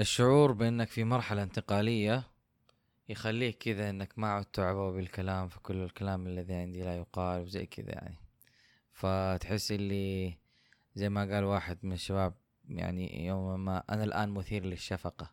الشعور 0.00 0.52
بأنك 0.52 0.88
في 0.88 1.04
مرحلة 1.04 1.42
انتقالية 1.42 2.22
يخليك 3.08 3.58
كذا 3.58 3.90
إنك 3.90 4.18
ما 4.18 4.28
عدت 4.32 4.54
تعبأ 4.54 4.90
بالكلام 4.90 5.48
فكل 5.48 5.76
الكلام 5.76 6.26
الذي 6.26 6.54
عندي 6.54 6.82
لا 6.82 6.96
يقال 6.96 7.42
وزي 7.42 7.66
كذا 7.66 7.90
يعني. 7.90 8.16
فتحس 8.92 9.72
اللي 9.72 10.38
زي 10.94 11.08
ما 11.08 11.34
قال 11.34 11.44
واحد 11.44 11.78
من 11.82 11.92
الشباب 11.92 12.34
يعني 12.68 13.26
يوم 13.26 13.64
ما 13.64 13.82
أنا 13.90 14.04
الآن 14.04 14.28
مثير 14.28 14.64
للشفقة. 14.64 15.30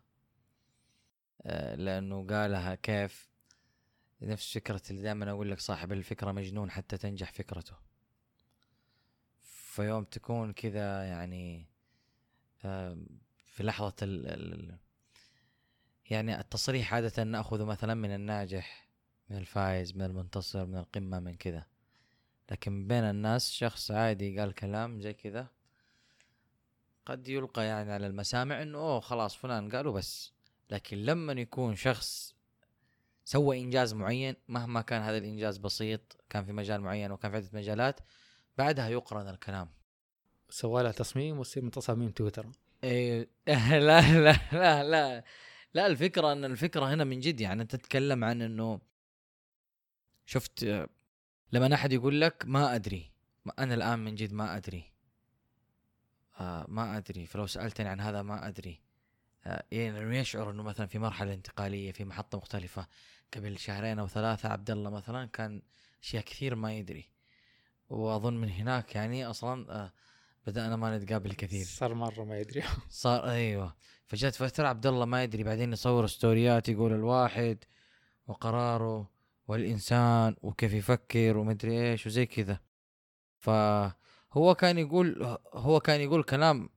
آه، 1.42 1.74
لأنه 1.74 2.26
قالها 2.26 2.74
كيف 2.74 3.28
نفس 4.22 4.54
فكرة 4.54 4.82
اللي 4.90 5.02
دائما 5.02 5.30
أقول 5.30 5.50
لك 5.50 5.60
صاحب 5.60 5.92
الفكرة 5.92 6.32
مجنون 6.32 6.70
حتى 6.70 6.96
تنجح 6.96 7.32
فكرته. 7.32 7.76
فيوم 9.42 10.04
تكون 10.04 10.52
كذا 10.52 11.04
يعني 11.04 11.66
في 13.58 13.64
لحظة 13.64 13.94
ال 14.02 14.26
ال 14.26 14.78
يعني 16.10 16.40
التصريح 16.40 16.94
عادة 16.94 17.24
نأخذه 17.24 17.64
مثلا 17.64 17.94
من 17.94 18.14
الناجح 18.14 18.88
من 19.30 19.36
الفايز 19.36 19.96
من 19.96 20.02
المنتصر 20.02 20.66
من 20.66 20.76
القمة 20.76 21.20
من 21.20 21.34
كذا. 21.34 21.66
لكن 22.50 22.86
بين 22.86 23.04
الناس 23.04 23.50
شخص 23.50 23.90
عادي 23.90 24.40
قال 24.40 24.54
كلام 24.54 25.00
زي 25.00 25.14
كذا 25.14 25.46
قد 27.06 27.28
يلقى 27.28 27.64
يعني 27.64 27.92
على 27.92 28.06
المسامع 28.06 28.62
إنه 28.62 28.78
أوه 28.78 29.00
خلاص 29.00 29.36
فلان 29.36 29.70
قالوا 29.70 29.92
بس. 29.92 30.32
لكن 30.70 30.96
لما 30.96 31.32
يكون 31.32 31.76
شخص 31.76 32.34
سوى 33.24 33.60
إنجاز 33.60 33.94
معين 33.94 34.36
مهما 34.48 34.80
كان 34.80 35.02
هذا 35.02 35.18
الإنجاز 35.18 35.58
بسيط 35.58 36.16
كان 36.30 36.44
في 36.44 36.52
مجال 36.52 36.80
معين 36.80 37.12
وكان 37.12 37.30
في 37.30 37.36
عدة 37.36 37.50
مجالات 37.52 38.00
بعدها 38.58 38.88
يقرن 38.88 39.28
الكلام. 39.28 39.68
سوى 40.50 40.82
لها 40.82 40.92
تصميم 40.92 41.38
وتصير 41.38 41.62
من 41.62 41.70
تصاميم 41.70 42.10
تويتر. 42.10 42.46
إيه. 42.84 43.28
لا 43.78 44.00
لا 44.20 44.32
لا 44.52 44.84
لا 44.84 45.24
لا 45.74 45.86
الفكرة 45.86 46.32
إن 46.32 46.44
الفكرة 46.44 46.94
هنا 46.94 47.04
من 47.04 47.20
جد 47.20 47.40
يعني 47.40 47.62
أنت 47.62 47.76
تتكلم 47.76 48.24
عن 48.24 48.42
إنه 48.42 48.80
شفت 50.26 50.88
لما 51.52 51.74
أحد 51.74 51.92
يقول 51.92 52.20
لك 52.20 52.44
ما 52.46 52.74
أدري 52.74 53.10
أنا 53.58 53.74
الآن 53.74 53.98
من 53.98 54.14
جد 54.14 54.32
ما 54.32 54.56
أدري. 54.56 54.84
آه 56.40 56.66
ما 56.68 56.96
أدري 56.96 57.26
فلو 57.26 57.46
سألتني 57.46 57.88
عن 57.88 58.00
هذا 58.00 58.22
ما 58.22 58.48
أدري. 58.48 58.80
آه 59.46 59.64
يعني 59.72 60.18
يشعر 60.18 60.50
إنه 60.50 60.62
مثلا 60.62 60.86
في 60.86 60.98
مرحلة 60.98 61.34
انتقالية 61.34 61.92
في 61.92 62.04
محطة 62.04 62.38
مختلفة. 62.38 62.86
قبل 63.34 63.58
شهرين 63.58 63.98
أو 63.98 64.08
ثلاثة 64.08 64.48
عبد 64.48 64.70
الله 64.70 64.90
مثلا 64.90 65.26
كان 65.26 65.62
أشياء 66.02 66.22
كثير 66.22 66.54
ما 66.54 66.72
يدري. 66.72 67.08
وأظن 67.90 68.34
من 68.34 68.50
هناك 68.50 68.94
يعني 68.94 69.26
أصلا 69.26 69.72
آه 69.72 69.92
بدانا 70.48 70.76
ما 70.76 70.98
نتقابل 70.98 71.32
كثير. 71.32 71.64
صار 71.64 71.94
مرة 71.94 72.24
ما 72.24 72.38
يدري. 72.38 72.62
صار 73.04 73.30
أيوه. 73.30 73.74
فجت 74.06 74.34
فترة 74.34 74.68
عبد 74.68 74.86
الله 74.86 75.04
ما 75.04 75.22
يدري 75.22 75.42
بعدين 75.42 75.72
يصور 75.72 76.06
ستوريات 76.06 76.68
يقول 76.68 76.92
الواحد 76.92 77.64
وقراره 78.26 79.10
والإنسان 79.48 80.36
وكيف 80.42 80.72
يفكر 80.72 81.36
ومدري 81.36 81.90
إيش 81.90 82.06
وزي 82.06 82.26
كذا. 82.26 82.60
فهو 83.38 84.54
كان 84.58 84.78
يقول 84.78 85.38
هو 85.54 85.80
كان 85.80 86.00
يقول 86.00 86.22
كلام 86.22 86.68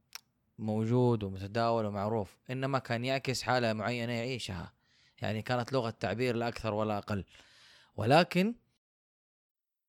موجود 0.59 1.23
ومتداول 1.23 1.85
ومعروف 1.85 2.37
إنما 2.49 2.79
كان 2.79 3.05
يعكس 3.05 3.41
حالة 3.41 3.73
معينة 3.73 4.13
يعيشها. 4.13 4.73
يعني 5.21 5.41
كانت 5.41 5.73
لغة 5.73 5.89
تعبير 5.89 6.35
لا 6.35 6.47
أكثر 6.47 6.73
ولا 6.73 6.97
أقل. 6.97 7.25
ولكن 7.95 8.55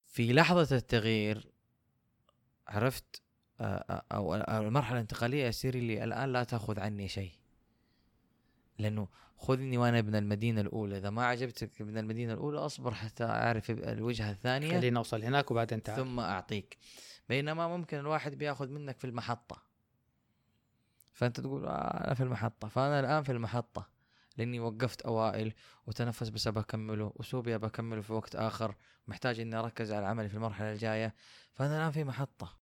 في 0.06 0.32
لحظة 0.32 0.76
التغيير 0.76 1.52
عرفت 2.68 3.21
أو 4.12 4.34
المرحلة 4.34 4.96
الانتقالية 4.96 5.46
يصير 5.46 5.76
لي 5.76 6.04
الآن 6.04 6.32
لا 6.32 6.44
تأخذ 6.44 6.80
عني 6.80 7.08
شيء. 7.08 7.32
لأنه 8.78 9.08
خذني 9.36 9.78
وأنا 9.78 9.98
ابن 9.98 10.14
المدينة 10.14 10.60
الأولى. 10.60 10.98
إذا 10.98 11.10
ما 11.10 11.26
عجبتك 11.26 11.80
ابن 11.80 11.98
المدينة 11.98 12.32
الأولى 12.32 12.58
أصبر 12.58 12.94
حتى 12.94 13.24
أعرف 13.24 13.70
الوجهة 13.70 14.30
الثانية. 14.30 14.78
خلينا 14.78 14.94
نوصل 14.94 15.22
هناك 15.22 15.50
وبعدين 15.50 15.82
تعال 15.82 16.04
ثم 16.04 16.20
أعطيك. 16.20 16.78
بينما 17.28 17.68
ممكن 17.68 17.98
الواحد 17.98 18.34
بيأخذ 18.34 18.68
منك 18.68 18.98
في 18.98 19.06
المحطة. 19.06 19.62
فأنت 21.12 21.40
تقول 21.40 21.66
آه 21.66 22.04
أنا 22.04 22.14
في 22.14 22.22
المحطة. 22.22 22.68
فأنا 22.68 23.00
الآن 23.00 23.22
في 23.22 23.32
المحطة. 23.32 23.88
لأني 24.36 24.60
وقفت 24.60 25.02
أوائل 25.02 25.52
وتنفس 25.86 26.28
بس 26.28 26.48
بكمله 26.48 27.12
اسلوبي 27.20 27.58
بكمله 27.58 28.00
في 28.00 28.12
وقت 28.12 28.36
آخر. 28.36 28.74
محتاج 29.08 29.40
إني 29.40 29.56
أركز 29.56 29.92
على 29.92 30.06
عملي 30.06 30.28
في 30.28 30.34
المرحلة 30.34 30.72
الجاية. 30.72 31.14
فأنا 31.52 31.76
الآن 31.76 31.90
في 31.90 32.04
محطة. 32.04 32.61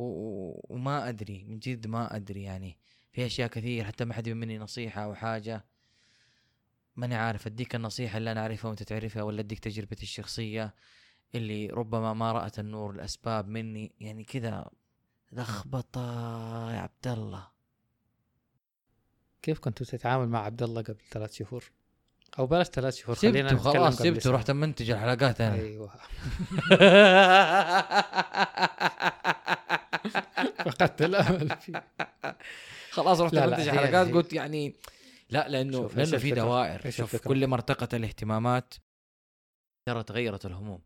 وما 0.00 1.08
أدري 1.08 1.44
من 1.44 1.58
جد 1.58 1.86
ما 1.86 2.16
أدري 2.16 2.42
يعني. 2.42 2.78
في 3.12 3.26
أشياء 3.26 3.48
كثير 3.48 3.84
حتى 3.84 4.04
ما 4.04 4.14
حد 4.14 4.28
مني 4.28 4.58
نصيحة 4.58 5.04
أو 5.04 5.14
حاجة. 5.14 5.64
ماني 6.96 7.14
عارف 7.14 7.46
أديك 7.46 7.74
النصيحة 7.74 8.18
اللي 8.18 8.32
أنا 8.32 8.40
أعرفها 8.40 8.68
وأنت 8.68 8.82
تعرفها 8.82 9.22
ولا 9.22 9.40
أديك 9.40 9.58
تجربتي 9.58 10.02
الشخصية 10.02 10.74
اللي 11.34 11.66
ربما 11.66 12.14
ما 12.14 12.32
رأت 12.32 12.58
النور 12.58 12.90
الأسباب 12.90 13.48
مني؟ 13.48 13.92
يعني 14.00 14.24
كذا. 14.24 14.70
لخبطة 15.32 16.00
يا 16.72 16.80
عبد 16.80 17.06
الله. 17.06 17.48
كيف 19.42 19.58
كنت 19.58 19.82
تتعامل 19.82 20.28
مع 20.28 20.44
عبد 20.44 20.62
الله 20.62 20.82
قبل 20.82 21.00
ثلاث 21.10 21.32
شهور؟ 21.32 21.70
أو 22.38 22.46
بلاش 22.46 22.66
ثلاث 22.66 22.96
شهور 22.96 23.16
سبته 23.16 23.56
خلاص 23.56 23.98
سبته 23.98 24.30
رحت 24.30 24.50
منتج 24.50 24.90
الحلقات 24.90 25.40
أنا. 25.40 25.54
أيوه. 25.54 25.92
فقدت 30.80 31.02
الامل 31.02 31.56
فيه. 31.56 31.84
خلاص 32.96 33.20
رحت 33.20 33.34
منتج 33.34 33.68
الحلقات 33.68 34.10
قلت 34.12 34.32
يعني 34.32 34.76
لا 35.30 35.48
لأنه 35.48 35.90
لأنه 35.96 36.18
في 36.18 36.30
دوائر. 36.30 36.90
شوف 36.90 37.16
كل 37.16 37.46
ما 37.46 37.54
ارتقت 37.54 37.94
الاهتمامات 37.94 38.74
ترى 39.86 40.02
تغيرت 40.02 40.46
الهموم. 40.46 40.82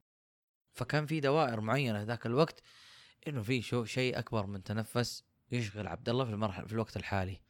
فكان 0.72 1.06
في 1.06 1.20
دوائر 1.20 1.60
معينة 1.60 2.02
ذاك 2.02 2.26
الوقت 2.26 2.62
إنه 3.28 3.42
في 3.42 3.62
شو 3.62 3.84
شيء 3.84 4.18
أكبر 4.18 4.46
من 4.46 4.62
تنفس 4.62 5.24
يشغل 5.52 5.86
عبد 5.86 6.08
الله 6.08 6.24
في 6.24 6.30
المرحله 6.30 6.66
في 6.66 6.72
الوقت 6.72 6.96
الحالي. 6.96 7.40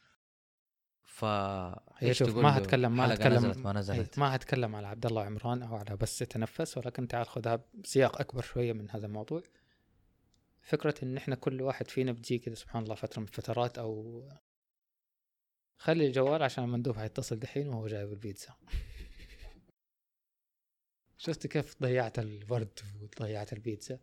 ف 1.02 1.24
شوف 2.10 2.36
ما 2.36 2.58
هتكلم 2.58 2.96
ما 2.96 3.14
هتكلم 3.14 3.34
نزلت 3.34 3.58
ما 3.58 3.72
نزلت. 3.72 4.18
ما 4.18 4.34
هتكلم 4.34 4.76
على 4.76 4.86
عبد 4.86 5.06
الله 5.06 5.22
وعمران 5.22 5.62
أو 5.62 5.76
على 5.76 5.96
بس 5.96 6.18
تنفس 6.18 6.78
ولكن 6.78 7.08
تعال 7.08 7.26
خذها 7.26 7.60
بسياق 7.74 8.20
أكبر 8.20 8.42
شوية 8.42 8.72
من 8.72 8.90
هذا 8.90 9.06
الموضوع. 9.06 9.42
فكرة 10.64 10.94
إن 11.02 11.16
إحنا 11.16 11.34
كل 11.34 11.62
واحد 11.62 11.88
فينا 11.88 12.12
بتجي 12.12 12.38
كذا 12.38 12.54
سبحان 12.54 12.82
الله 12.82 12.94
فترة 12.94 13.20
من 13.20 13.28
الفترات 13.28 13.78
أو 13.78 14.22
خلي 15.78 16.06
الجوال 16.06 16.42
عشان 16.42 16.64
المندوب 16.64 16.96
حيتصل 16.96 17.38
دحين 17.38 17.68
وهو 17.68 17.86
جايب 17.86 18.12
البيتزا. 18.12 18.54
شفت 21.24 21.46
كيف 21.46 21.82
ضيعت 21.82 22.18
الورد 22.18 22.78
وضيعت 23.02 23.52
البيتزا؟ 23.52 23.98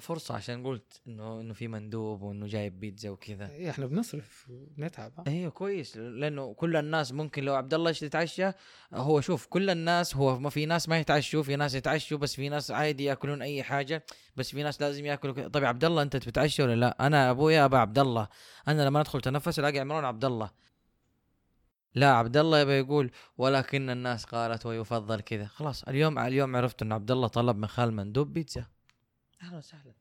فرصة 0.00 0.34
عشان 0.34 0.66
قلت 0.66 1.02
إنه 1.06 1.40
إنه 1.40 1.54
في 1.54 1.68
مندوب 1.68 2.22
وإنه 2.22 2.46
جايب 2.46 2.80
بيتزا 2.80 3.10
وكذا. 3.10 3.50
إيه 3.50 3.70
إحنا 3.70 3.86
بنصرف 3.86 4.50
ونتعب 4.78 5.12
أيوه 5.26 5.50
كويس 5.50 5.96
لأنه 5.96 6.54
كل 6.54 6.76
الناس 6.76 7.12
ممكن 7.12 7.44
لو 7.44 7.54
عبد 7.54 7.74
الله 7.74 7.90
يتعشى 7.90 8.50
هو 8.94 9.20
شوف 9.20 9.46
كل 9.46 9.70
الناس 9.70 10.16
هو 10.16 10.38
ما 10.38 10.50
في 10.50 10.66
ناس 10.66 10.88
ما 10.88 10.98
يتعشوا 10.98 11.42
في 11.42 11.56
ناس 11.56 11.74
يتعشوا 11.74 12.18
بس 12.18 12.34
في 12.34 12.48
ناس 12.48 12.70
عادي 12.70 13.04
يأكلون 13.04 13.42
أي 13.42 13.62
حاجة 13.62 14.04
بس 14.36 14.50
في 14.50 14.62
ناس 14.62 14.82
لازم 14.82 15.06
يأكلوا 15.06 15.48
طيب 15.48 15.64
عبد 15.64 15.84
الله 15.84 16.02
أنت 16.02 16.16
بتتعشى 16.16 16.62
ولا 16.62 16.74
لا؟ 16.74 17.06
أنا 17.06 17.30
أبويا 17.30 17.64
أبا 17.64 17.78
عبد 17.78 17.98
الله. 17.98 18.28
أنا 18.68 18.82
لما 18.82 19.00
أدخل 19.00 19.20
تنفس 19.20 19.58
ألاقي 19.58 19.78
عمران 19.78 20.04
عبد 20.04 20.24
الله. 20.24 20.50
لا 21.94 22.12
عبد 22.12 22.36
الله 22.36 22.60
يبي 22.60 22.72
يقول 22.72 23.10
ولكن 23.38 23.90
الناس 23.90 24.24
قالت 24.24 24.66
ويفضل 24.66 25.20
كذا. 25.20 25.46
خلاص 25.46 25.82
اليوم 25.82 26.18
اليوم 26.18 26.56
عرفت 26.56 26.82
ان 26.82 26.92
عبد 26.92 27.10
الله 27.10 27.28
طلب 27.28 27.56
من 27.56 27.66
خال 27.66 27.92
مندوب 27.92 28.32
بيتزا. 28.32 28.66
أهلا 29.46 29.58
وسهلا. 29.58 29.92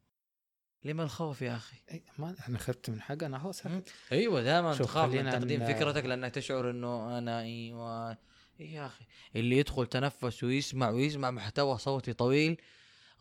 لما 0.83 1.03
الخوف 1.03 1.41
يا 1.41 1.55
أخي. 1.55 1.77
أي 1.91 2.03
ما 2.17 2.35
أنا 2.49 2.57
خفت 2.57 2.89
من 2.89 3.01
حاجة 3.01 3.25
أنا 3.25 3.37
هو 3.37 3.51
سهل. 3.51 3.83
أيوه 4.11 4.41
دائما 4.41 4.73
تخاف 4.73 5.11
من 5.13 5.29
تقديم 5.29 5.63
ن... 5.63 5.65
فكرتك 5.65 6.05
لأنك 6.05 6.33
تشعر 6.33 6.69
إنه 6.69 7.17
أنا 7.17 7.41
إيوه. 7.41 8.17
إيه 8.59 8.73
يا 8.73 8.85
أخي. 8.85 9.05
اللي 9.35 9.57
يدخل 9.57 9.87
تنفس 9.87 10.43
ويسمع 10.43 10.89
ويسمع 10.89 11.31
محتوى 11.31 11.77
صوتي 11.77 12.13
طويل 12.13 12.61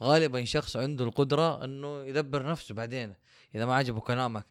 غالبا 0.02 0.44
شخص 0.44 0.76
عنده 0.76 1.04
القدرة 1.04 1.64
إنه 1.64 2.04
يدبر 2.04 2.50
نفسه 2.50 2.74
بعدين 2.74 3.14
إذا 3.54 3.66
ما 3.66 3.74
عجبه 3.74 4.00
كلامك. 4.00 4.46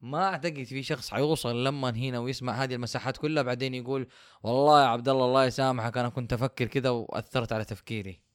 ما 0.00 0.24
أعتقد 0.24 0.62
في 0.62 0.82
شخص 0.82 1.10
حيوصل 1.10 1.64
لما 1.64 1.90
هنا 1.90 2.18
ويسمع 2.18 2.52
هذه 2.52 2.74
المساحات 2.74 3.16
كلها 3.16 3.42
بعدين 3.42 3.74
يقول 3.74 4.08
والله 4.42 4.82
يا 4.82 4.86
عبد 4.86 5.08
الله 5.08 5.24
الله 5.24 5.44
يسامحك 5.44 5.98
أنا 5.98 6.08
كنت 6.08 6.32
أفكر 6.32 6.66
كذا 6.66 6.90
وأثرت 6.90 7.52
على 7.52 7.64
تفكيري. 7.64 8.31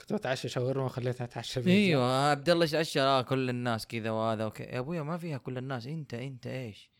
كنت 0.00 0.12
بتعشى 0.12 0.48
شاورما 0.48 0.84
وخليتها 0.84 1.24
اتعشى 1.24 1.60
بيتزا. 1.60 1.72
أيوه 1.72 2.30
عبد 2.30 2.50
الله 2.50 2.64
يتعشى 2.64 3.00
آه 3.00 3.22
كل 3.22 3.50
الناس 3.50 3.86
كذا 3.86 4.10
وهذا 4.10 4.44
أوكي 4.44 4.62
يا 4.62 4.78
أبويا 4.78 5.02
ما 5.02 5.18
فيها 5.18 5.38
كل 5.38 5.58
الناس. 5.58 5.86
انت 5.86 6.14
انت 6.14 6.46
إيش؟ 6.46 6.90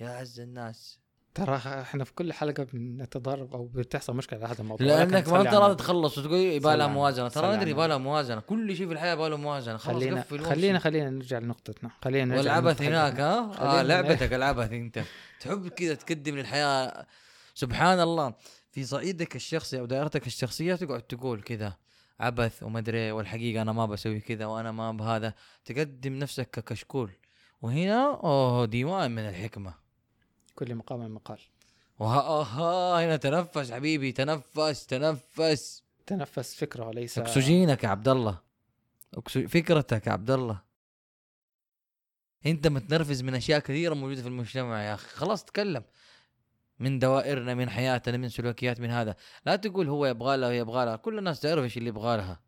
يا 0.00 0.08
اعز 0.08 0.40
الناس. 0.40 0.98
ترى 1.34 1.56
إحنا 1.56 2.04
في 2.04 2.14
كل 2.14 2.32
حلقة 2.32 2.66
بنتضارب 2.72 3.54
أو 3.54 3.66
بتحصل 3.66 4.16
مشكلة 4.16 4.38
على 4.38 4.48
هذا 4.48 4.60
الموضوع. 4.60 4.86
لأنك 4.86 5.28
ما 5.28 5.40
أنت 5.40 5.54
راضي. 5.54 5.74
تخلص 5.74 6.18
وتقول 6.18 6.38
يبغى 6.38 6.60
صلى 6.60 6.76
لها 6.76 6.86
موازنة. 6.86 7.28
ترى 7.28 7.56
ندري 7.56 7.70
يبغى 7.70 7.88
لها 7.88 7.98
موازنة. 7.98 8.40
كل 8.40 8.76
شيء 8.76 8.86
في 8.86 8.92
الحياة 8.92 9.12
يبغى 9.12 9.28
له 9.28 9.36
موازنة. 9.36 9.76
خلاص 9.76 10.02
خلينا 10.02 10.22
خلينا. 10.22 10.78
خلينا 10.78 11.10
نرجع 11.10 11.38
لنقطتنا. 11.38 11.90
خلينا 12.02 12.24
نرجع 12.24 12.38
والعبث 12.40 12.82
هناك. 12.82 13.20
ها؟ 13.20 13.78
آه 13.78 13.82
لعبتك 13.82 14.32
العبث 14.32 14.72
أنت. 14.72 15.04
تحب 15.40 15.68
كذا 15.68 15.94
تقدم 15.94 16.36
للحياة. 16.36 17.06
سبحان 17.54 18.00
الله. 18.00 18.34
في 18.70 18.84
صعيدك 18.84 19.36
الشخصي 19.36 19.80
أو 19.80 19.86
دائرتك 19.86 20.26
الشخصية 20.26 20.74
تقعد 20.74 21.02
تقول 21.02 21.42
كذا. 21.42 21.76
عبث 22.20 22.62
ومدري 22.62 23.12
والحقيقة 23.12 23.62
أنا 23.62 23.72
ما 23.72 23.86
بسوي 23.86 24.20
كذا 24.20 24.46
وأنا 24.46 24.72
ما 24.72 24.92
بهذا. 24.92 25.34
تقدم 25.64 26.12
نفسك 26.12 26.50
ككشكول. 26.50 27.10
وهنا 27.62 28.20
أوه 28.24 28.64
ديوان 28.64 29.10
من 29.10 29.28
الحكمة. 29.28 29.74
كل 30.54 30.74
مقام 30.74 31.14
مقال 31.14 31.38
وها 31.98 33.04
هنا 33.04 33.16
تنفس 33.16 33.72
حبيبي 33.72 34.12
تنفس 34.12 34.86
تنفس. 34.86 35.82
تنفس 36.06 36.54
فكرة 36.54 36.86
وليس 36.86 37.18
أكسجينك 37.18 37.84
يا 37.84 37.88
عبد 37.88 38.08
الله. 38.08 38.38
فكرتك 39.26 40.06
يا 40.06 40.12
عبد 40.12 40.30
الله. 40.30 40.62
أنت 42.46 42.66
متنرفز 42.66 43.22
من 43.22 43.34
أشياء 43.34 43.60
كثيرة 43.60 43.94
موجودة 43.94 44.22
في 44.22 44.28
المجتمع 44.28 44.82
يا 44.82 44.94
أخي. 44.94 45.08
خلاص 45.08 45.44
تكلم. 45.44 45.82
من 46.80 46.98
دوائرنا 46.98 47.54
من 47.54 47.70
حياتنا 47.70 48.16
من 48.16 48.28
سلوكيات 48.28 48.80
من 48.80 48.90
هذا 48.90 49.16
لا 49.46 49.56
تقول 49.56 49.88
هو 49.88 50.06
يبغى 50.06 50.36
لها 50.36 50.48
ويبغى 50.48 50.84
لها 50.84 50.96
كل 50.96 51.18
الناس 51.18 51.40
تعرف 51.40 51.64
إيش 51.64 51.76
اللي 51.78 51.88
يبغى 51.88 52.16
لها 52.16 52.40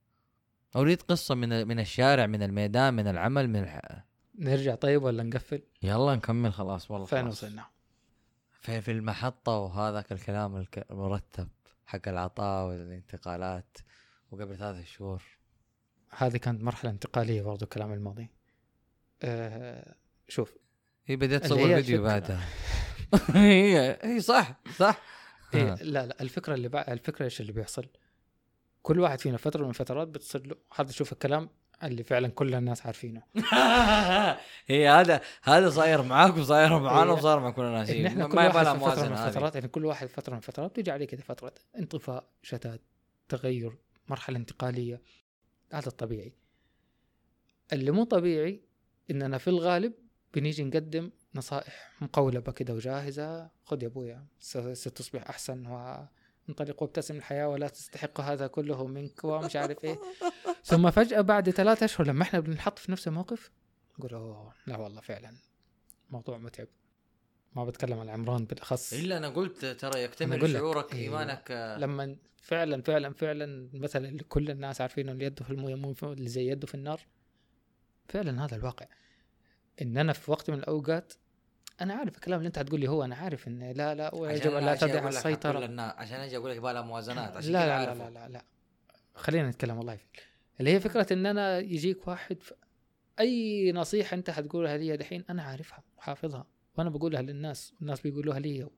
أريد 0.77 1.03
قصة 1.03 1.35
من 1.35 1.69
من 1.69 1.81
الشارع 1.81 2.27
من 2.27 2.43
الميدان 2.43 2.95
من 2.95 3.07
العمل 3.09 3.49
من 3.49 3.57
الح... 3.63 3.81
نرجع 4.39 4.75
طيب 4.75 5.03
ولا 5.03 5.23
نقفل؟ 5.23 5.63
يلا 5.83 6.15
نكمل 6.15 6.53
خلاص 6.53 6.91
والله 6.91 7.07
فين. 7.07 7.27
وصلنا؟ 7.27 7.65
في 8.61 8.81
في 8.81 8.91
المحطة 8.91 9.53
وهذاك 9.53 10.13
الكلام 10.13 10.57
الك- 10.57 10.87
المرتب 10.91 11.49
حق 11.87 12.09
العطاء 12.09 12.69
والانتقالات 12.69 13.79
وقبل 14.31 14.57
ثلاثة 14.57 14.85
شهور 14.85 15.23
هذه 16.17 16.37
كانت 16.37 16.63
مرحلة 16.63 16.91
انتقالية 16.91 17.43
برضو 17.43 17.65
الكلام 17.65 17.93
الماضي 17.93 18.31
آه 19.23 19.95
شوف 20.29 20.55
هي 21.07 21.17
بدأت 21.17 21.45
تصور 21.45 21.75
فيديو. 21.75 22.03
بعدها 22.03 22.41
هي 23.29 23.99
هي 24.03 24.21
صح 24.21 24.61
صح. 24.79 25.01
إيه. 25.55 25.73
آه. 25.73 25.83
لا 25.83 26.07
لا 26.07 26.17
الفكرة 26.23 26.55
اللي 26.55 26.69
بقى 26.69 26.93
الفكرة 26.93 27.25
إيش 27.25 27.41
اللي 27.41 27.53
بيحصل؟ 27.53 27.87
كل 28.83 29.01
واحد 29.01 29.21
فينا 29.21 29.37
فترة 29.37 29.63
من 29.63 29.69
الفترات 29.69 30.09
بتصير 30.09 30.47
له 30.47 30.57
هذا 30.77 30.93
شوف 30.93 31.13
الكلام 31.13 31.51
اللي 31.83 32.05
فعلا 32.05 32.29
كل 32.29 32.55
الناس 32.55 32.87
عارفينه. 32.87 33.23
هي 34.67 34.89
هذا 34.89 35.21
هذا 35.43 35.71
صاير 35.71 36.03
معاك 36.03 36.37
وصاير 36.37 36.79
معانا 36.79 37.11
هي- 37.11 37.15
وصار 37.15 37.41
مع 37.41 37.51
كل 37.51 37.63
الناس. 37.63 37.91
إن 37.91 38.07
إحنا 38.07 38.29
كل 38.29 38.37
ما 38.37 38.45
يبغى 38.47 38.65
لها 38.65 38.75
في 38.75 38.81
فترة 38.81 39.09
من. 39.09 39.13
الفترات 39.13 39.55
يعني 39.55 39.69
كل 39.69 39.85
واحد 39.85 40.07
فترة 40.09 40.33
من 40.33 40.39
الفترات 40.39 40.77
بيجي 40.77 40.91
عليه 40.91 41.07
كذا 41.07 41.21
فترة 41.23 41.55
انطفاء 41.79 42.29
شتات 42.43 42.81
تغير 43.29 43.79
مرحلة 44.09 44.37
انتقالية. 44.39 45.03
هذا 45.73 45.89
الطبيعي. 45.89 46.33
اللي 47.73 47.91
مو 47.91 48.05
طبيعي 48.05 48.63
إننا 49.11 49.39
في 49.39 49.49
الغالب 49.49 49.93
بنيجي 50.35 50.65
نقدم 50.65 51.11
نصائح 51.35 51.93
مقولبه 52.01 52.53
كده 52.53 52.75
وجاهزة. 52.75 53.51
خذ 53.65 53.83
يا 53.83 53.87
أبويا 53.89 54.27
س- 54.39 54.59
ستصبح 54.59 55.29
أحسن 55.29 55.67
وانطلق 55.67 56.83
وابتسم 56.83 57.17
الحياة 57.17 57.49
ولا 57.49 57.69
تستحق 57.69 58.21
هذا 58.21 58.47
كله 58.47 58.87
منك 58.87 59.25
ومش 59.25 59.57
عارف 59.57 59.85
إيه. 59.85 59.99
ثم 60.65 60.91
فجأة 60.91 61.21
بعد 61.21 61.51
ثلاثة 61.51 61.85
أشهر 61.85 62.07
لما 62.07 62.23
إحنا 62.23 62.41
بنحط 62.41 62.79
في 62.79 62.93
نفس 62.93 63.09
الموقف 63.09 63.51
نقول 63.99 64.15
أوه 64.15 64.55
لا 64.67 64.77
والله 64.77 65.01
فعلا 65.01 65.33
موضوع 66.11 66.39
متعب. 66.39 66.67
ما 67.57 67.65
بتكلم 67.65 67.99
عن 67.99 68.09
عمران 68.09 68.45
بالأخص. 68.45 68.93
إلا 68.93 69.17
أنا 69.17 69.29
قلت 69.29 69.65
ترى 69.65 70.03
يكتمل 70.03 70.51
شعورك 70.53 70.95
إيه، 70.95 71.01
إيمانك 71.03 71.51
آه، 71.51 71.79
لما 71.79 72.17
فعلا 72.37 72.83
فعلا 72.83 73.13
فعلا 73.13 73.45
اللي 73.97 74.25
كل 74.29 74.51
الناس 74.51 74.81
عارفينه 74.81 75.13
اللي 75.13 75.25
يده 75.25 75.45
في 75.45 75.51
المويه 75.51 75.75
مو 75.75 75.95
اللي 76.03 76.29
زي 76.29 76.51
يده 76.51 76.67
في 76.67 76.75
النار. 76.75 77.01
فعلا 78.09 78.45
هذا 78.45 78.57
الواقع. 78.57 78.87
إن 79.83 79.99
أنا 79.99 80.13
في 80.13 80.31
وقت 80.31 80.51
من 80.51 80.59
الأوقات 80.59 81.13
أنا 81.81 81.95
عارف 81.95 82.17
الكلام 82.17 82.39
اللي 82.39 82.47
أنت 82.47 82.59
هتقول 82.59 82.81
لي 82.81 82.89
هو 82.89 83.05
أنا 83.05 83.17
عارف 83.17 83.49
إن 83.49 83.73
لا 83.73 83.95
لا 83.95 84.15
ويجب 84.15 84.53
لا 84.53 84.75
تدع 84.75 85.09
السيطرة. 85.09 85.81
عشان 85.81 86.21
أجي 86.21 86.37
أقول 86.37 86.51
لك 86.51 86.59
لها 86.59 86.83
موازنات 86.83 87.31
لا 87.31 87.37
عشان 87.37 87.53
لا 87.53 87.67
لا, 87.67 87.75
عارفه. 87.75 88.09
لا 88.09 88.19
لا. 88.19 88.29
لا 88.29 88.45
خلينا 89.15 89.49
نتكلم 89.49 89.79
والله 89.79 89.99
اللي 90.61 90.75
هي 90.75 90.81
فكرة 90.81 91.13
إن 91.13 91.27
أنا 91.27 91.59
يجيك 91.59 92.09
واحد 92.09 92.39
أي 93.21 93.73
نصيحة 93.73 94.15
أنت 94.15 94.31
حتقولها 94.31 94.77
لي 94.77 94.97
دحين 94.97 95.25
أنا 95.31 95.43
عارفها 95.43 95.83
وحافظها 95.99 96.47
وأنا 96.79 96.91
بقولها 96.91 97.23
للناس 97.23 97.75
والناس 97.81 98.01
بيقولوها 98.01 98.39
لي 98.39 98.69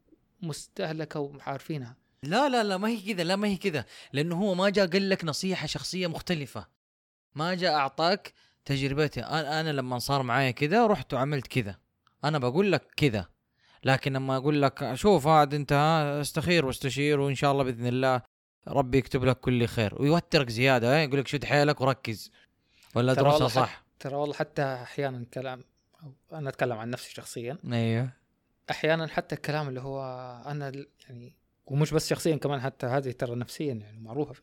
مستهلكه 0.43 1.21
وعارفينها. 1.21 1.97
لا 2.23 2.49
لا 2.49 2.65
لا 2.65 2.77
ما 2.77 2.89
هي 2.89 3.15
كذا 3.15 3.25
لا 3.25 3.37
ما 3.37 3.49
هي 3.49 3.57
كذا 3.57 3.85
لأنه 4.13 4.43
هو 4.43 4.55
ما 4.55 4.71
جاء 4.71 4.87
قال 4.87 5.11
لك 5.11 5.25
نصيحة 5.25 5.67
شخصية 5.67 6.07
مختلفة. 6.07 6.67
ما 7.35 7.55
جاء 7.55 7.75
أعطاك 7.75 8.33
تجربتي. 8.65 9.21
أنا 9.21 9.61
أنا 9.61 9.73
لما 9.73 9.99
صار 9.99 10.23
معايا 10.23 10.51
كذا 10.51 10.87
رحت 10.87 11.15
وعملت 11.15 11.47
كذا 11.47 11.77
أنا 12.25 12.39
بقول 12.39 12.73
لك 12.73 12.83
كذا 12.97 13.27
لكن 13.85 14.13
لما 14.13 14.37
أقول 14.37 14.63
لك 14.63 14.95
شوف 14.95 15.27
عاد 15.27 15.55
أنت 15.55 15.73
استخير 16.21 16.67
واستشير 16.67 17.21
وإن 17.21 17.35
شاء 17.35 17.53
الله 17.53 17.65
بإذن 17.65 17.87
الله 17.87 18.23
ربي 18.69 18.99
يكتب 18.99 19.25
لك 19.25 19.41
كل 19.41 19.67
خير. 19.67 20.03
ويوترك 20.03 20.51
زيادة 20.51 20.99
يقول 20.99 21.19
لك 21.19 21.27
شد 21.27 21.45
حيلك 21.45 21.81
وركز. 21.81 22.31
ولا 22.95 23.15
ترى 23.15 23.25
درسها 23.25 23.35
والله 23.35 23.49
صح. 23.49 23.85
ترى 24.01 24.15
والله 24.15 24.35
حتى 24.35 24.63
أحيانا 24.63 25.25
كلام 25.35 25.65
أنا 26.33 26.49
أتكلم 26.49 26.79
عن 26.79 26.91
نفسي 26.91 27.15
شخصيا. 27.15 27.59
أيوه. 27.73 28.11
أحيانا 28.71 29.07
حتى 29.07 29.35
الكلام 29.35 29.69
اللي 29.69 29.81
هو 29.81 30.03
أنا 30.47 30.73
يعني 31.09 31.37
ومش 31.67 31.95
بس 31.95 32.09
شخصيا 32.09 32.37
كمان 32.37 32.61
حتى 32.61 32.87
هذه 32.87 33.11
ترى 33.11 33.35
نفسيا 33.35 33.75
يعني 33.75 34.01
معروفة. 34.01 34.35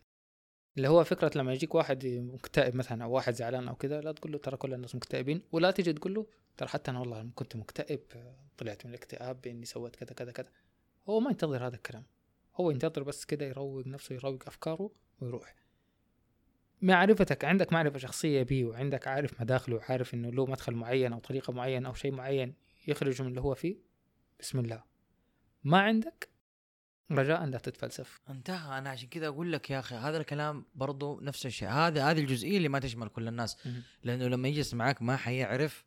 اللي 0.80 0.90
هو 0.90 1.04
فكرة 1.04 1.32
لما 1.36 1.54
يجيك 1.54 1.76
واحد 1.76 2.06
مكتئب 2.06 2.76
مثلا 2.76 3.04
أو 3.04 3.12
واحد 3.12 3.34
زعلان 3.34 3.68
أو 3.68 3.76
كذا 3.76 4.02
لا 4.02 4.12
تقول 4.12 4.32
له 4.32 4.38
ترى 4.38 4.58
كل 4.58 4.74
الناس 4.74 4.96
مكتئبين 4.96 5.42
ولا 5.52 5.72
تيجي 5.72 5.94
تقول 5.94 6.14
له 6.14 6.28
ترى 6.58 6.68
حتى 6.68 6.92
أنا 6.92 7.00
والله 7.00 7.30
كنت 7.36 7.56
مكتئب 7.56 8.00
طلعت 8.58 8.86
من 8.86 8.92
الاكتئاب 8.92 9.42
بإني 9.42 9.66
سويت 9.66 9.96
كذا 9.96 10.14
كذا 10.14 10.32
كذا. 10.32 10.50
هو 11.10 11.20
ما 11.20 11.32
ينتظر 11.32 11.68
هذا 11.68 11.76
الكلام. 11.76 12.04
هو 12.56 12.72
ينتظر 12.72 13.04
بس 13.04 13.26
كذا 13.26 13.48
يروق 13.48 13.88
نفسه 13.88 14.16
يروق 14.16 14.48
أفكاره 14.48 14.92
ويروح. 15.22 15.56
معرفتك 16.82 17.46
عندك 17.46 17.74
معرفة 17.74 17.98
شخصية 17.98 18.44
بيه 18.44 18.66
وعندك 18.66 19.08
عارف 19.08 19.42
مداخله 19.42 19.76
وعارف 19.76 20.14
إنه 20.14 20.30
له 20.30 20.46
مدخل 20.46 20.74
معين 20.74 21.14
أو 21.14 21.20
طريقة 21.20 21.54
معينة 21.54 21.90
أو 21.90 21.94
شيء 21.94 22.12
معين 22.12 22.54
يخرجه 22.88 23.24
من 23.24 23.30
اللي 23.30 23.42
هو 23.42 23.56
فيه؟ 23.56 23.78
بسم 24.40 24.60
الله. 24.60 24.84
ما 25.64 25.82
عندك؟ 25.82 26.30
رجاء 27.12 27.46
لا 27.46 27.58
تتفلسف. 27.58 28.22
انتهى. 28.30 28.78
أنا 28.78 28.90
عشان 28.90 29.10
كذا 29.10 29.28
أقول 29.28 29.52
لك 29.54 29.70
يا 29.70 29.80
أخي 29.80 29.96
هذا 29.96 30.18
الكلام 30.18 30.66
برضو 30.76 31.20
نفس 31.22 31.46
الشيء. 31.46 31.70
هذا 31.70 32.12
هذه 32.12 32.20
الجزئية 32.20 32.58
اللي 32.58 32.70
ما 32.70 32.80
تشمل 32.80 33.08
كل 33.08 33.28
الناس. 33.28 33.58
لأنه 34.04 34.28
لما 34.28 34.48
يجلس 34.48 34.74
معاك 34.74 35.02
ما 35.02 35.18
حيعرف 35.18 35.86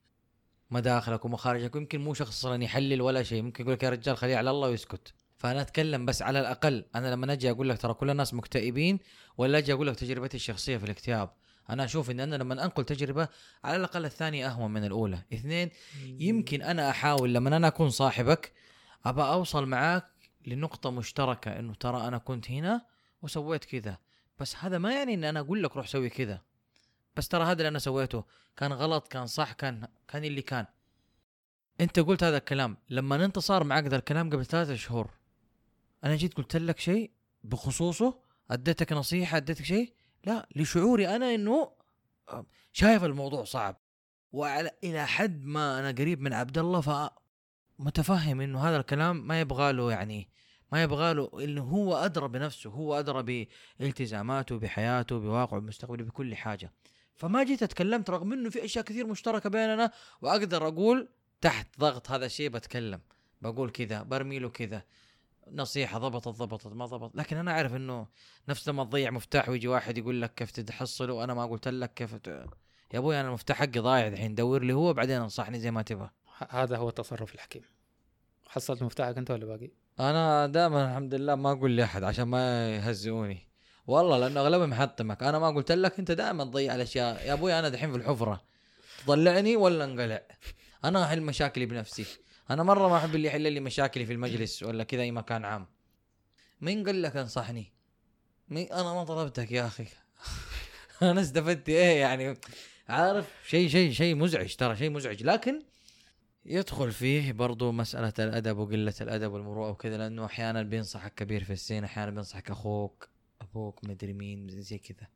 مداخلك 0.71 1.25
ومخارجك 1.25 1.75
ويمكن 1.75 2.01
مو 2.01 2.15
شخص 2.15 2.39
أصلا 2.39 2.65
يحلل 2.65 3.03
ولا 3.03 3.23
شيء. 3.23 3.43
ممكن 3.43 3.63
يقول 3.65 3.75
لك 3.75 3.83
يا 3.83 3.91
رجال 3.91 4.17
خليه 4.17 4.37
على 4.37 4.51
الله 4.51 4.69
ويسكت. 4.69 5.15
فأنا 5.39 5.61
أتكلم 5.61 6.07
بس 6.07 6.23
على 6.23 6.41
الأقل. 6.41 6.85
أنا 6.95 7.15
لما 7.15 7.33
أجي 7.33 7.51
أقول 7.51 7.69
لك 7.69 7.79
ترى 7.79 7.95
كل 7.95 8.11
الناس 8.11 8.35
مكتئبين 8.35 8.99
ولا 9.39 9.59
أجي 9.59 9.73
أقول 9.73 9.87
لك 9.87 9.97
تجربتي 9.97 10.37
الشخصية 10.37 10.77
في 10.77 10.85
الاكتئاب. 10.85 11.31
أنا 11.71 11.85
أشوف 11.85 12.11
إن 12.11 12.21
أنا 12.21 12.37
لما 12.37 12.65
أنقل 12.65 12.85
تجربة 12.85 13.29
على 13.65 13.77
الأقل 13.77 14.05
الثانية 14.05 14.47
أهون 14.47 14.71
من 14.71 14.85
الأولى. 14.85 15.23
اثنين 15.33 15.71
يمكن 16.05 16.63
أنا 16.63 16.91
أحاول 16.91 17.35
لما 17.35 17.57
أنا 17.57 17.69
أكون 17.69 17.91
صاحبك 17.91 18.53
أبى 19.05 19.23
أوصل 19.23 19.67
معاك 19.67 20.05
لنقطة 20.47 20.91
مشتركة 20.91 21.59
إنه 21.59 21.75
ترى 21.75 22.09
أنا 22.09 22.19
كنت 22.19 22.51
هنا 22.51 22.87
وسويت 23.23 23.65
كذا. 23.65 23.99
بس 24.39 24.57
هذا 24.57 24.79
ما 24.79 24.95
يعني 24.95 25.15
إن 25.15 25.25
أنا 25.25 25.41
أقول 25.41 25.63
لك 25.63 25.77
روح 25.77 25.87
سوي 25.87 26.09
كذا. 26.09 26.41
بس 27.17 27.29
ترى 27.29 27.45
هذا 27.45 27.53
اللي 27.53 27.69
أنا 27.69 27.79
سويته. 27.79 28.25
كان 28.57 28.73
غلط 28.73 29.09
كان 29.09 29.27
صح 29.27 29.53
كان 29.53 29.89
كان 30.09 30.25
اللي 30.25 30.43
كان. 30.43 30.67
أنت 31.81 32.01
قلت 32.01 32.25
هذا 32.25 32.37
الكلام. 32.37 32.77
لما 32.91 33.25
انت 33.25 33.39
صار 33.39 33.65
معك 33.65 33.85
ذا 33.85 33.97
الكلام 33.97 34.31
قبل 34.31 34.47
ثلاثة 34.47 34.75
شهور 34.75 35.11
أنا 36.05 36.17
جيت 36.17 36.35
قلت 36.35 36.57
لك 36.57 36.79
شيء 36.79 37.11
بخصوصه؟ 37.45 38.21
أديتك 38.51 38.93
نصيحة؟ 38.93 39.37
أديتك 39.37 39.65
شيء؟ 39.65 39.95
لا 40.25 40.49
لشعوري 40.57 41.17
أنا 41.17 41.35
إنه 41.35 41.73
آه، 42.29 42.47
شايف 42.73 43.05
الموضوع 43.05 43.45
صعب. 43.45 43.83
وعلى 44.33 44.71
إلى 44.85 45.07
حد 45.07 45.45
ما 45.45 45.79
أنا 45.79 45.91
قريب 45.91 46.21
من 46.21 46.33
عبد 46.33 46.59
الله 46.59 47.11
متفهم 47.79 48.41
إنه 48.41 48.69
هذا 48.69 48.77
الكلام 48.77 49.27
ما 49.27 49.41
يبغى 49.41 49.73
له 49.73 49.91
يعني 49.91 50.29
ما 50.73 50.83
يبغى 50.83 51.15
له 51.15 51.31
انه 51.45 51.63
هو 51.63 51.95
أدرى 51.97 52.29
بنفسه 52.29 52.71
هو 52.71 52.99
أدرى 52.99 53.47
بالتزاماته 53.81 54.59
بحياته 54.59 55.19
بواقعه 55.19 55.61
بمستقبله 55.61 56.05
بكل 56.05 56.37
حاجة. 56.37 56.73
فما 57.15 57.45
جيت 57.45 57.63
أتكلمت 57.63 58.11
رغم 58.11 58.33
إنه 58.33 58.51
في 58.51 58.65
أشياء 58.65 58.85
كثير 58.85 59.07
مشتركة 59.07 59.51
بيننا 59.51 59.91
وأقدر 60.23 60.69
أقول 60.69 61.09
تحت 61.41 61.67
ضغط 61.81 62.11
هذا 62.11 62.27
الشيء 62.27 62.49
بتكلم. 62.49 63.01
بقول 63.43 63.71
كذا 63.71 64.03
برمي 64.03 64.39
له 64.39 64.49
كذا 64.49 64.83
نصيحة 65.53 65.99
ضبطت 65.99 66.29
ضبطت 66.29 66.67
ما 66.67 66.87
ضبط. 66.87 67.17
لكن 67.17 67.37
أنا 67.37 67.53
أعرف 67.53 67.75
إنه 67.75 68.07
نفس 68.49 68.69
لما 68.69 68.85
تضيع 68.85 69.11
مفتاح 69.11 69.49
ويجي 69.49 69.69
واحد 69.69 69.99
يقول 69.99 70.23
لك 70.23 70.35
كيف 70.35 70.51
تحصله 70.51 71.13
وأنا 71.13 71.35
ما 71.35 71.47
قلت 71.47 71.69
لك 71.69 71.95
كيف 71.95 72.15
ت... 72.15 72.29
يا 72.29 72.99
أبوي 72.99 73.21
أنا 73.21 73.29
المفتاح 73.29 73.59
حقي 73.59 73.81
ضايع 73.81 74.07
الحين 74.07 74.35
دور 74.35 74.63
لي 74.63 74.73
هو 74.73 74.93
بعدين 74.95 75.21
انصحني 75.21 75.61
زي 75.61 75.71
ما 75.71 75.83
تبغى. 75.83 76.11
هذا 76.51 76.77
هو 76.77 76.89
التصرف 76.89 77.35
الحكيم. 77.35 77.63
حصلت 78.47 78.83
مفتاحك 78.83 79.19
أنت 79.19 79.31
ولا 79.31 79.47
باقي؟ 79.47 79.71
أنا 80.01 80.47
دائما 80.47 80.91
الحمد 80.91 81.15
لله 81.15 81.35
ما 81.35 81.53
أقول 81.53 81.77
لأحد 81.77 82.03
عشان 82.03 82.25
ما 82.25 82.75
يهزئوني. 82.77 83.49
والله 83.87 84.19
لأنه 84.19 84.41
أغلبهم 84.41 84.71
محطمك 84.71 85.23
أنا 85.23 85.39
ما 85.39 85.51
قلت 85.51 85.73
لك 85.73 85.99
أنت 85.99 86.11
دائما 86.11 86.45
تضيع 86.45 86.75
الأشياء. 86.75 87.27
يا 87.27 87.33
أبوي 87.33 87.59
أنا 87.59 87.69
دحين 87.69 87.91
في 87.93 87.99
الحفرة. 87.99 88.43
تطلعني 89.05 89.57
ولا 89.57 89.85
انقلع؟ 89.85 90.23
أنا 90.85 91.05
أحل 91.05 91.21
مشاكلي 91.21 91.67
بنفسي. 91.67 92.07
أنا 92.51 92.63
مرة 92.63 92.89
ما 92.89 92.97
أحب 92.97 93.15
اللي 93.15 93.29
يحل 93.29 93.53
لي 93.53 93.61
مشاكلي 93.61 94.07
في 94.07 94.13
المجلس 94.13 94.63
ولا 94.63 94.85
كذا 94.85 95.03
أي 95.03 95.11
مكان 95.11 95.45
عام. 95.45 95.67
مين 96.61 96.87
قال 96.87 97.03
لك 97.03 97.17
أنصحني؟ 97.17 97.73
مين؟ 98.49 98.73
أنا 98.73 98.95
ما 98.95 99.05
طلبتك 99.05 99.53
يا 99.53 99.67
أخي. 99.67 99.87
أنا 101.03 101.21
استفدت 101.21 101.69
إيه 101.69 102.01
يعني؟ 102.01 102.39
عارف 102.89 103.27
شيء 103.47 103.69
شيء 103.69 103.93
شيء 103.93 104.15
مزعج 104.15 104.55
ترى 104.55 104.77
شيء 104.77 104.91
مزعج. 104.91 105.23
لكن 105.23 105.63
يدخل 106.45 106.93
فيه 106.93 107.33
برضو 107.33 107.73
مسألة 107.73 108.13
الأدب 108.19 108.59
وقلة 108.59 108.95
الأدب 109.01 109.33
والمروءة 109.33 109.71
وكذا 109.71 109.99
لأنه 109.99 110.25
أحيانا 110.25 110.63
بينصحك 110.63 111.15
كبير 111.15 111.45
في 111.45 111.53
السن 111.53 111.85
أحيانا 111.85 112.11
بينصحك 112.11 112.51
أخوك 112.51 113.09
أبوك 113.41 113.85
مدري 113.85 114.13
مين 114.13 114.49
زي 114.49 114.79
كذا. 114.79 115.09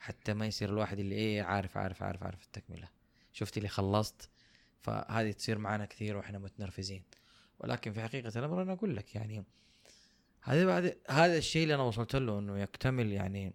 حتى 0.00 0.34
ما 0.34 0.46
يصير 0.46 0.68
الواحد 0.68 0.98
اللي 0.98 1.14
إيه 1.14 1.42
عارف 1.42 1.76
عارف 1.76 2.02
عارف 2.02 2.22
عارف 2.22 2.42
التكملة. 2.42 2.88
شفت 3.32 3.56
اللي 3.56 3.68
خلصت؟ 3.68 4.30
فهذه 4.82 5.32
تصير 5.32 5.58
معنا 5.58 5.84
كثير 5.84 6.16
وإحنا 6.16 6.38
متنرفزين. 6.38 7.02
ولكن 7.58 7.92
في 7.92 8.02
حقيقة 8.02 8.38
الأمر 8.38 8.62
أنا 8.62 8.72
أقول 8.72 8.96
لك 8.96 9.14
يعني 9.14 9.44
هذا 10.42 10.66
بعد 10.66 10.98
هذا 11.08 11.36
الشيء 11.36 11.62
اللي 11.62 11.74
أنا 11.74 11.82
وصلت 11.82 12.16
له 12.16 12.38
إنه 12.38 12.58
يكتمل 12.58 13.12
يعني 13.12 13.54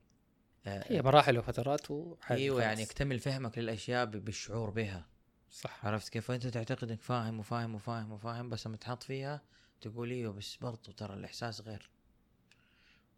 آه، 0.65 0.93
هي 0.93 1.01
مراحل 1.01 1.37
وفترات 1.37 1.91
إيوه 2.31 2.61
يعني. 2.61 2.81
يكتمل 2.81 3.19
فهمك 3.19 3.57
للأشياء 3.57 4.05
بالشعور 4.05 4.69
بها. 4.69 5.18
صح. 5.51 5.85
عرفت 5.85 6.09
كيف؟ 6.09 6.27
فأنت 6.27 6.47
تعتقد 6.47 6.89
إنك 6.91 7.01
فاهم 7.01 7.39
وفاهم 7.39 7.75
وفاهم 7.75 8.11
وفاهم 8.11 8.49
بس 8.49 8.67
لما 8.67 8.77
تحط 8.77 9.03
فيها 9.03 9.41
تقول 9.81 10.11
إيوه 10.11 10.33
بس 10.33 10.55
برضو 10.55 10.91
ترى 10.91 11.13
الإحساس 11.13 11.61
غير. 11.61 11.89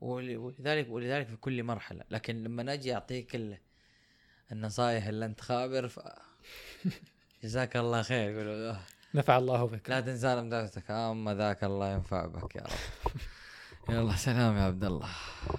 ول- 0.01 0.37
ولذلك 0.37 0.89
ولذلك 0.89 1.27
في 1.27 1.35
كل 1.35 1.63
مرحلة. 1.63 2.03
لكن 2.11 2.43
لما 2.43 2.73
أجي 2.73 2.93
أعطيك 2.93 3.35
ال- 3.35 3.57
النصائح 4.51 5.05
اللي 5.07 5.25
أنت 5.25 5.41
خابر 5.41 5.87
ف... 5.87 5.99
جزاك 7.43 7.77
الله 7.77 8.01
خير. 8.01 8.31
يقولوا 8.31 8.75
نفع 9.15 9.37
الله 9.37 9.65
بك. 9.65 9.89
لا 9.89 10.01
تنسانا 10.01 10.41
مدرستك 10.41 10.91
أما 10.91 11.33
ذاك 11.35 11.63
الله 11.63 11.91
ينفع 11.93 12.25
بك 12.25 12.55
يا 12.55 12.61
رب. 12.61 13.11
يلا 13.95 14.15
سلام 14.15 14.57
يا 14.57 14.61
عبد 14.61 14.83
الله. 14.83 15.09